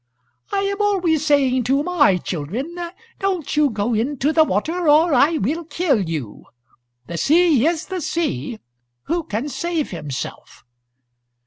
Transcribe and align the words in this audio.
"I 0.51 0.61
am 0.61 0.81
always 0.81 1.23
saying 1.23 1.63
to 1.65 1.83
my 1.83 2.17
children, 2.17 2.75
'Don't 3.19 3.55
you 3.55 3.69
go 3.69 3.93
into 3.93 4.33
the 4.33 4.43
water, 4.43 4.87
or 4.89 5.13
I 5.13 5.37
will 5.37 5.63
kill 5.63 6.01
you!' 6.09 6.45
The 7.05 7.19
sea 7.19 7.67
is 7.67 7.85
the 7.85 8.01
sea. 8.01 8.57
Who 9.03 9.23
can 9.23 9.47
save 9.47 9.91
himself?" 9.91 10.63